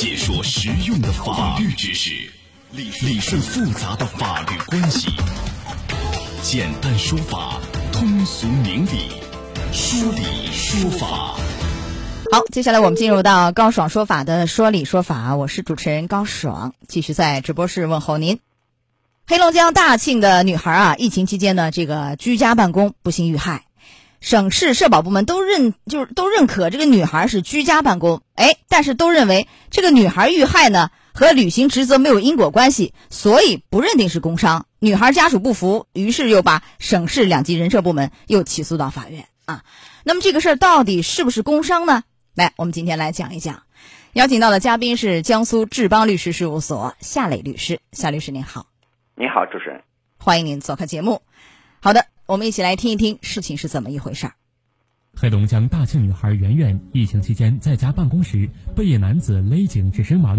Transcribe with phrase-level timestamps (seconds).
[0.00, 2.10] 解说实用的法律知识，
[2.70, 5.10] 理理顺复杂的法律关系，
[6.42, 7.60] 简单说法，
[7.92, 9.10] 通俗明理，
[9.74, 11.36] 说理说法。
[12.32, 18.38] 好，接下来我们进入到高爽说法的说理说法，我是主持人高爽，继续在直播室问候您。
[19.26, 23.64] 黑龙江大庆的女孩啊，疫情期间呢，这个居家办公不幸遇害。
[24.20, 34.66] 省市社保部门都认，就是都认可这个女孩是居家办公，哎，但是都认为这个女孩遇害呢和履行职责没有因果关系，所以不认定是工伤。
[34.78, 39.64] 女孩家属不服，于是又把省市两级人社部门又起诉到法院啊。
[40.04, 42.02] 那么这个事儿到底是不是工伤呢？
[42.34, 43.62] 来，我们今天来讲一讲。
[44.12, 48.66] 邀请到的嘉宾是江苏志邦律师事务所夏磊律师，夏律师您好。
[49.14, 49.82] 你好，主持人，
[50.18, 51.22] 欢迎您做客节目。
[51.80, 52.04] 好的。
[52.30, 54.32] 我们一起来听一听事情是怎么一回事儿。
[55.16, 60.36] 黑龙江大庆女孩圆圆疫情期间在家办公时被一男子勒颈致身亡，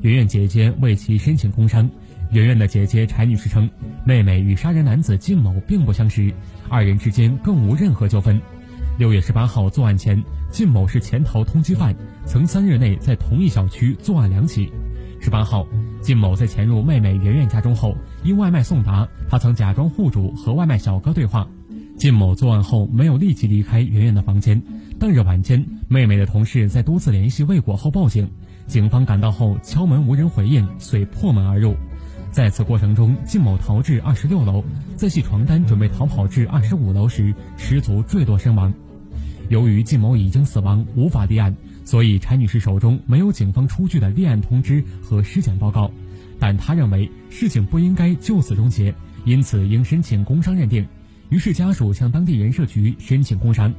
[0.00, 1.88] 圆圆姐姐为其申请工伤。
[2.32, 3.70] 圆圆的姐姐柴女士称，
[4.04, 6.34] 妹妹与杀人男子靳某并不相识，
[6.68, 8.40] 二人之间更无任何纠纷。
[8.98, 11.94] 六月十八号作案前，靳某是潜逃通缉犯，
[12.26, 14.68] 曾三日内在同一小区作案两起。
[15.20, 15.64] 十八号，
[16.02, 21.48] 靳某在潜入妹妹圆圆家中后，因外卖送达，他曾假装户主和外卖小哥对话。
[21.98, 24.62] 靳某作案后没有立即离开圆圆的房间，
[24.98, 28.30] 当日晚间，妹妹的同事在多次联系未果后报警，
[28.66, 31.74] 警方赶到后敲门无人回应，遂破门而入。
[32.30, 34.64] 在此过程中，靳某逃至二十六楼，
[34.96, 38.72] 在系床单准备逃跑至二十五楼时失足坠落身亡。
[39.48, 41.54] 由于靳某已经死亡，无法立案。
[41.84, 45.90] 所以，柴女士手中没有警方出具的立案通知和尸检报告，
[46.40, 48.92] 但他认为事情不应该就此终结，
[49.24, 50.84] 因此应申请工伤认定。
[51.28, 53.72] 于是，家属向当地人社局申请工伤，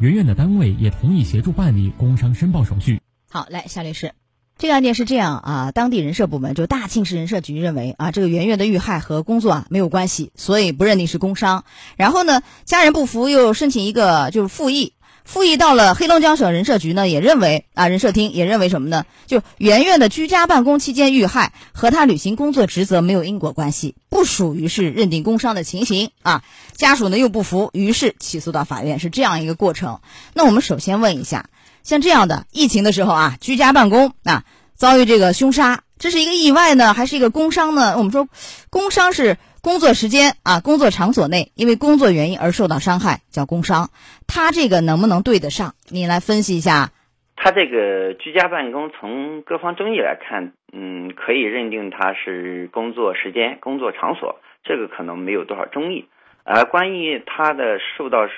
[0.00, 3.00] 圆圆的单位也同意协助办理工伤申报手续。
[3.30, 4.12] 好，来，夏律师，
[4.58, 11.64] 这个案件是这样啊，当地人社部门就大庆市人社局认为啊，这个圆圆的遇害和工作啊没有关系，所以不认定是工伤。
[11.96, 14.94] 然后呢，家人不服，又申请一个就是复议。
[15.26, 19.04] 复议到了黑龙江省人社局呢，也认为啊，人社厅也认为什么呢？
[19.26, 26.44] 就圆圆的居家办公期间遇害，和他履行工作职责没有因果关系，不属于是认定工伤的情形啊。
[26.76, 30.00] 家属呢又不服，于是起诉到法院，是这样一个过程。
[30.32, 31.50] 那我们首先问一下，
[31.82, 34.44] 像这样的疫情的时候啊，居家办公啊，
[34.76, 37.98] 遭遇这个凶杀，这是一个意外呢，还是一个工伤呢？
[37.98, 38.28] 我们说，
[38.70, 39.36] 工伤是。
[39.66, 43.90] 工作时间啊，工作场所内因为工作原因而受到伤害叫工伤，
[44.28, 45.74] 他这个能不能对得上？
[45.90, 46.90] 你来分析一下。
[47.34, 56.06] 他这个居家办公，从各方争议来看，嗯，可以认定他是工作时间、工作场所，这个可能没有多少争议。
[56.44, 58.28] 而关于他的受到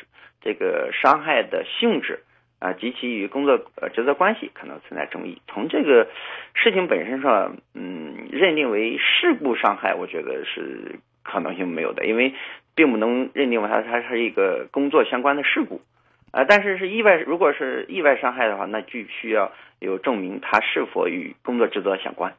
[0.41, 2.25] 这个伤害的性质
[2.59, 5.43] 啊，及其与工作呃职责关系，可能存在争议。
[5.47, 6.09] 从这个
[6.55, 11.01] 事情本身上，嗯，认定为事故伤害，我觉得是。
[11.31, 12.33] 可能性没有的，因为
[12.75, 15.83] 并不能认定为它它是一个工作相关的事故，
[16.31, 22.35] 啊，但是是意外，如果是意外伤害的话，那就需要有证明它是否与工作职责相关。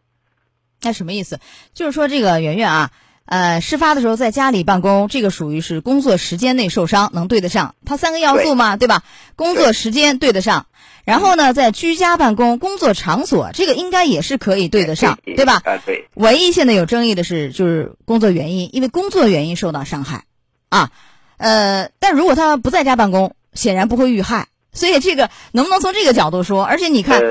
[0.82, 1.38] 那什么意思？
[1.74, 2.90] 就是说这个圆圆啊，
[3.30, 7.76] 呃，事发的时候在家里办公，这个属于是工作时间内受伤，能对得上？
[7.86, 9.04] 它三个要素嘛，对吧？
[9.36, 10.66] 工作时间对得上。
[11.06, 15.62] 然后呢，在居家办公工作场所，这个应该也是可以对得上，对吧？
[15.64, 16.08] 啊，对。
[16.16, 20.24] 唯一现在有争议的是，就是工作原因，因为工作原因受到伤害，
[20.70, 20.90] 啊，
[21.38, 24.48] 呃，但如果他不在家办公，显然不会遇害。
[24.74, 26.64] 所以这个能不能从这个角度说？
[26.64, 27.22] 而且你看，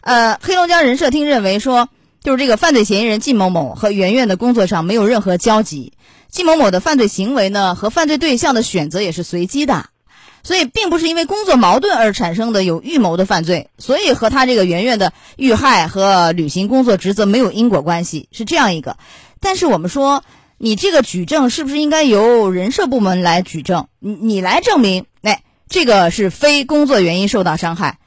[0.00, 1.90] 呃，黑龙江人社厅认为说，
[2.24, 5.92] 就是这个犯罪嫌疑人靳某某和圆圆的工作上没有任何交集，
[6.30, 9.90] 靳某某的犯罪行为呢和犯罪对象的选择也是随机的。
[10.42, 18.96] 所以并不是因为工作矛盾而产生的有预谋的犯罪，所以和他这个圆圆的遇害和履行工作职责没有因果关系，是这样一个。
[19.40, 20.24] 但是我们说，
[20.56, 23.88] 你这个举证是不是应该由人社部门来举证？
[23.98, 27.98] 你你来证明，哎，这个是非工作原因受到伤害。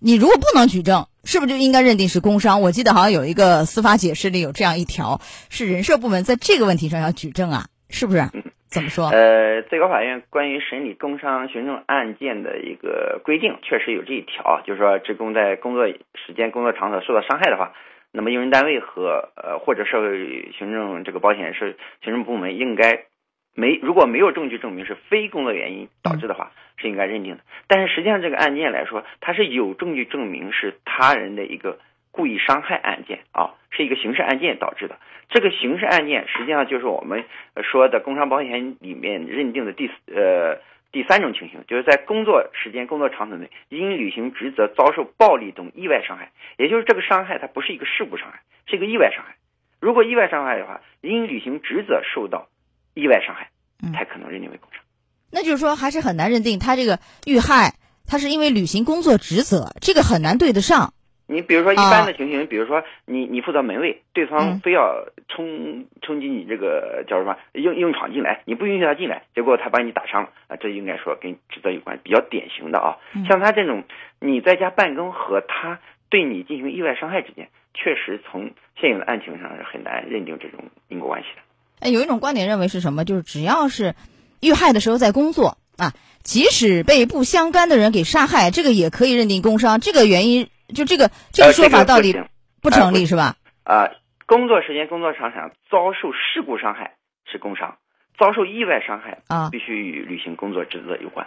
[0.00, 2.60] 你如果不能举证，是不是就应该认定是工伤？
[2.60, 8.22] 我记得好像有一个司法解释里有这样一条，是人社部门在这个问题上要举证啊，是不是？
[8.70, 9.08] 怎么说？
[9.08, 17.72] 呃，最高法院关于审理工伤行政案件的一个规定，确实有这一条，就是说，职工在工作时间、工作场所受到伤害的话，
[18.12, 23.06] 那么用人单位和呃或者社会行政这个保险是行政部门应该
[23.54, 27.42] 没如果没有证据证明是非工作原因导致的话，是应该认定的。
[27.66, 31.78] 但是实际上这个案件来说，它是有证据证明是他人的一个
[32.10, 34.98] 故意伤害案件啊，是一个刑事案件导致的。
[35.28, 37.24] 这个刑事案件实际上就是我们
[37.62, 40.58] 说的工伤保险里面认定的第呃
[40.90, 49.36] 第三种情形就是在工作时间、工作场所内因履行职责遭受暴力等意外伤害，也就是这个伤害它不是一个事故伤害，是一个意外伤害。
[49.80, 52.48] 如果意外伤害的话，因履行职责受到
[52.94, 53.50] 意外伤害，
[53.92, 54.82] 才可能认定为工伤。
[55.30, 57.74] 那就是说，还是很难认定他这个遇害，
[58.06, 60.92] 他是因为履行工作职责，这个很难对得上。
[61.26, 72.98] 你比如说一般的情形，比如说你你负责门卫，对方非要冲冲击你这个叫什么硬硬闯进来，你不允许他进来，结果他把你打伤了啊，这应该说跟职责有关，比较典型的啊。
[73.28, 73.84] 像他这种
[74.18, 75.78] 你在家办公和他
[76.08, 78.50] 对你进行意外伤害之间，确实从
[78.80, 81.42] 现有的案情上是很难认定这种因果关系的。
[81.80, 83.04] 哎，有一种观点认为是什么？
[83.04, 83.94] 就是只要是
[84.40, 85.92] 遇害的时候在工作啊，
[86.22, 89.80] 即使被不相干的人给杀害，这个也可以认定工伤。
[89.80, 90.48] 这个原因。
[90.72, 92.16] 就这个这个说法到底
[92.62, 93.34] 不成立是吧？
[93.64, 93.90] 啊，
[94.26, 96.94] 工作时间、工作场上遭受事故伤害
[97.26, 97.76] 是工伤，
[98.16, 101.26] 遭受意外伤害啊，必须与履行工作职责有关。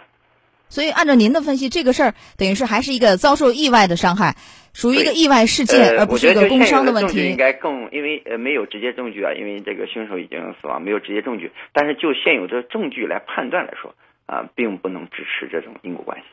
[0.68, 4.36] 所以按照您的分析，这个事儿等于是还是一个遭受意外的伤害，
[4.72, 7.28] 属于一个意外事件，而不是一个工伤的问题。
[7.28, 11.52] 应该更因为呃没有直接证据啊，因为这个凶手已经死亡，没有直接证据。
[11.72, 13.94] 但是就现有的证据来判断来说
[14.26, 16.24] 啊，并不能支持这种因果关系，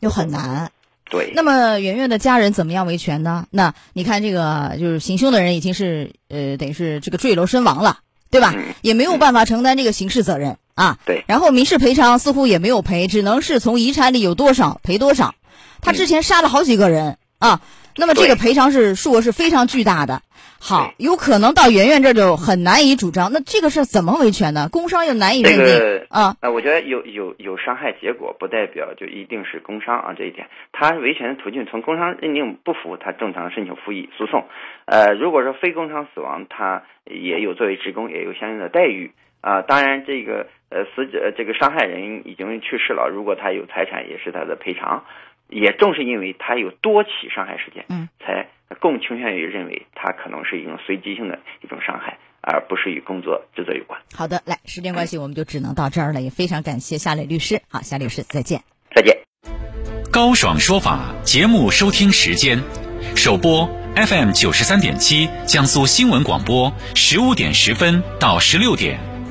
[0.00, 0.70] 又很难。
[1.10, 3.46] 对，那么圆圆的家人怎么样维权呢？
[3.50, 8.54] 那你看这个就是行凶的人已经是呃等于是这个坠楼身亡了，对吧？
[8.82, 10.96] 也没有办法承担这个刑事责任啊。
[11.04, 11.24] 对。
[11.26, 15.34] 然后民事赔偿似乎也没有赔，只能是从遗产里有多少赔多少。
[15.82, 17.60] 他之前杀了好几个人啊，
[17.96, 20.22] 那么这个赔偿是数额是非常巨大的。
[20.60, 23.30] 好，有可能到圆圆这就很难以主张。
[23.32, 24.68] 那这个事怎么维权呢？
[24.72, 26.34] 工伤又难以认定啊。
[26.42, 30.14] 那我觉得有有有伤害结果，不代表就一定是工伤啊。
[30.18, 34.46] 这一点，他维权的途径从工伤认定不服，他正常申请复议诉讼。
[34.86, 39.62] 呃，如果说非工伤死亡，他也有作为职工也有相应的待遇啊。
[39.62, 45.04] 当然，这个呃死者这个伤害人已经去世了，如果他有财产，也是他的赔偿。
[45.50, 48.48] 也正是因为他有多起伤害事件，嗯，才
[48.80, 53.98] 更倾向于认为他可能是一种随机性的一种伤害，而不是与工作职责有关。
[54.14, 56.20] 好的，来，时间关系，我们就只能到这儿了。
[56.20, 57.58] 也非常感谢夏磊律师。
[57.70, 58.60] 好，夏律师，再见。
[58.94, 59.16] 再见。
[60.12, 62.58] 高爽说法节目收听时间：
[63.16, 69.07] 首播 FM 九十三点七，江苏新闻广播，十五点十分到十六点。